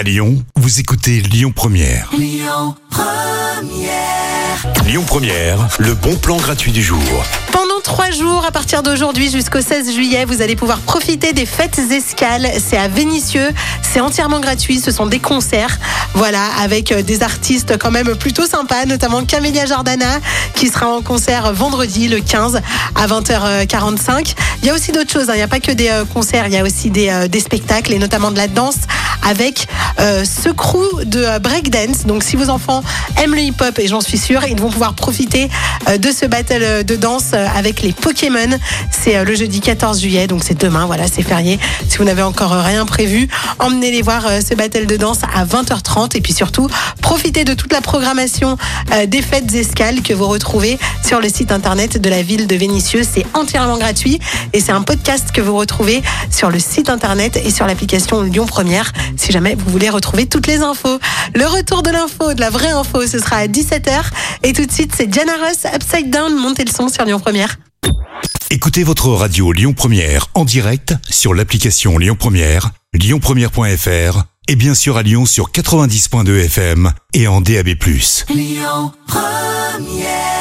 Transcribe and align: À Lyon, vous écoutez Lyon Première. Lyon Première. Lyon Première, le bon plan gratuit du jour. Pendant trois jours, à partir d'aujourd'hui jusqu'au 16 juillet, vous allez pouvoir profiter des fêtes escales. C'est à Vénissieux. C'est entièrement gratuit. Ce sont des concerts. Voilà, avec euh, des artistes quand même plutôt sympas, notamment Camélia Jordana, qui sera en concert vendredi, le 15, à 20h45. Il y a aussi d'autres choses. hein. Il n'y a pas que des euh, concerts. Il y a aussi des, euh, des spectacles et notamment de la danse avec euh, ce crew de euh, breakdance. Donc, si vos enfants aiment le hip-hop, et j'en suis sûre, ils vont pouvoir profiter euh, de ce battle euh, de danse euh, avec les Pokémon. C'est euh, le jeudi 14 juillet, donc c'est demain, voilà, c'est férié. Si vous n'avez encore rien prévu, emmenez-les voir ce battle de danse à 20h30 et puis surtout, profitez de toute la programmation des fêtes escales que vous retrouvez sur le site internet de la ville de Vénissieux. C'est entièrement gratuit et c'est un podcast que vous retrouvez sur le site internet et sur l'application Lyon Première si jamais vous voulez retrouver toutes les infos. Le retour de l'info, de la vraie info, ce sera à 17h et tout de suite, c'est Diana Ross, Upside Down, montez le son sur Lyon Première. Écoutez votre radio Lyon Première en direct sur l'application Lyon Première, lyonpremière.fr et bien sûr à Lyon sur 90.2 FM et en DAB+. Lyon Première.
À 0.00 0.02
Lyon, 0.02 0.42
vous 0.56 0.80
écoutez 0.80 1.20
Lyon 1.20 1.52
Première. 1.54 2.08
Lyon 2.16 2.74
Première. 2.88 4.66
Lyon 4.86 5.04
Première, 5.06 5.58
le 5.78 5.92
bon 5.92 6.16
plan 6.16 6.38
gratuit 6.38 6.72
du 6.72 6.82
jour. 6.82 6.98
Pendant 7.52 7.80
trois 7.84 8.10
jours, 8.10 8.46
à 8.46 8.50
partir 8.50 8.82
d'aujourd'hui 8.82 9.30
jusqu'au 9.30 9.60
16 9.60 9.92
juillet, 9.92 10.24
vous 10.24 10.40
allez 10.40 10.56
pouvoir 10.56 10.78
profiter 10.78 11.34
des 11.34 11.44
fêtes 11.44 11.78
escales. 11.90 12.50
C'est 12.66 12.78
à 12.78 12.88
Vénissieux. 12.88 13.50
C'est 13.82 14.00
entièrement 14.00 14.40
gratuit. 14.40 14.80
Ce 14.80 14.90
sont 14.90 15.04
des 15.04 15.18
concerts. 15.18 15.78
Voilà, 16.14 16.46
avec 16.58 16.92
euh, 16.92 17.02
des 17.02 17.22
artistes 17.22 17.76
quand 17.78 17.90
même 17.90 18.16
plutôt 18.16 18.46
sympas, 18.46 18.86
notamment 18.86 19.22
Camélia 19.24 19.66
Jordana, 19.66 20.18
qui 20.54 20.68
sera 20.68 20.88
en 20.88 21.02
concert 21.02 21.52
vendredi, 21.52 22.08
le 22.08 22.20
15, 22.20 22.62
à 22.94 23.06
20h45. 23.06 24.34
Il 24.62 24.68
y 24.68 24.70
a 24.70 24.74
aussi 24.74 24.92
d'autres 24.92 25.12
choses. 25.12 25.28
hein. 25.28 25.34
Il 25.34 25.38
n'y 25.38 25.42
a 25.42 25.48
pas 25.48 25.60
que 25.60 25.72
des 25.72 25.88
euh, 25.88 26.06
concerts. 26.06 26.46
Il 26.46 26.54
y 26.54 26.58
a 26.58 26.62
aussi 26.64 26.88
des, 26.88 27.10
euh, 27.10 27.28
des 27.28 27.40
spectacles 27.40 27.92
et 27.92 27.98
notamment 27.98 28.30
de 28.30 28.38
la 28.38 28.48
danse 28.48 28.76
avec 29.22 29.66
euh, 29.98 30.24
ce 30.24 30.48
crew 30.48 31.04
de 31.04 31.22
euh, 31.22 31.38
breakdance. 31.38 32.06
Donc, 32.06 32.22
si 32.22 32.36
vos 32.36 32.48
enfants 32.48 32.82
aiment 33.22 33.34
le 33.34 33.42
hip-hop, 33.42 33.78
et 33.78 33.86
j'en 33.86 34.00
suis 34.00 34.18
sûre, 34.18 34.44
ils 34.48 34.60
vont 34.60 34.70
pouvoir 34.70 34.94
profiter 34.94 35.48
euh, 35.88 35.98
de 35.98 36.10
ce 36.10 36.26
battle 36.26 36.62
euh, 36.62 36.82
de 36.82 36.96
danse 36.96 37.32
euh, 37.34 37.46
avec 37.54 37.82
les 37.82 37.92
Pokémon. 37.92 38.58
C'est 38.90 39.16
euh, 39.16 39.24
le 39.24 39.34
jeudi 39.34 39.60
14 39.60 40.00
juillet, 40.00 40.26
donc 40.26 40.42
c'est 40.44 40.58
demain, 40.58 40.86
voilà, 40.86 41.06
c'est 41.06 41.22
férié. 41.22 41.58
Si 41.88 41.98
vous 41.98 42.04
n'avez 42.04 42.22
encore 42.22 42.52
rien 42.52 42.86
prévu, 42.86 43.28
emmenez-les 43.58 44.02
voir 44.02 44.24
ce 44.46 44.54
battle 44.54 44.86
de 44.86 44.96
danse 44.96 45.20
à 45.34 45.44
20h30 45.44 46.16
et 46.16 46.20
puis 46.20 46.32
surtout, 46.32 46.68
profitez 47.02 47.44
de 47.44 47.54
toute 47.54 47.72
la 47.72 47.80
programmation 47.80 48.56
des 49.06 49.22
fêtes 49.22 49.52
escales 49.54 50.02
que 50.02 50.12
vous 50.12 50.26
retrouvez 50.26 50.78
sur 51.04 51.20
le 51.20 51.28
site 51.28 51.52
internet 51.52 52.00
de 52.00 52.10
la 52.10 52.22
ville 52.22 52.46
de 52.46 52.56
Vénissieux. 52.56 53.02
C'est 53.10 53.24
entièrement 53.34 53.78
gratuit 53.78 54.20
et 54.52 54.60
c'est 54.60 54.72
un 54.72 54.82
podcast 54.82 55.30
que 55.32 55.40
vous 55.40 55.56
retrouvez 55.56 56.02
sur 56.30 56.50
le 56.50 56.58
site 56.58 56.90
internet 56.90 57.38
et 57.44 57.50
sur 57.50 57.66
l'application 57.66 58.22
Lyon 58.22 58.46
Première 58.46 58.92
si 59.16 59.32
jamais 59.32 59.54
vous 59.54 59.70
voulez 59.70 59.90
retrouver 59.90 60.26
toutes 60.26 60.46
les 60.46 60.58
infos. 60.58 60.98
Le 61.34 61.46
retour 61.46 61.82
de 61.82 61.90
l'info, 61.90 62.34
de 62.34 62.40
la 62.40 62.50
vraie 62.50 62.70
info, 62.70 63.06
ce 63.06 63.18
sera 63.18 63.36
à 63.36 63.46
17h 63.46 64.02
et 64.42 64.52
tout 64.52 64.66
de 64.66 64.72
suite, 64.72 64.92
c'est 64.96 65.06
Diana 65.06 65.32
Ross, 65.36 65.66
Upside 65.74 66.10
Down, 66.10 66.34
montez 66.36 66.64
le 66.64 66.70
son 66.70 66.88
sur 66.88 67.04
Lyon 67.04 67.20
Première. 67.20 67.56
Écoutez 68.50 68.82
votre 68.82 69.08
radio 69.10 69.52
Lyon 69.52 69.74
Première 69.74 70.26
en 70.34 70.44
direct 70.44 70.94
sur 71.08 71.34
l'application 71.34 71.98
Lyon 71.98 72.16
Première, 72.18 72.70
lyonpremière.fr 72.92 74.24
et 74.48 74.56
bien 74.56 74.74
sûr 74.74 74.96
à 74.96 75.02
Lyon 75.02 75.26
sur 75.26 75.52
90.2 75.52 76.44
FM 76.46 76.92
et 77.14 77.28
en 77.28 77.40
DAB+. 77.40 77.68
Lyon 78.28 78.92
Première. 79.06 80.39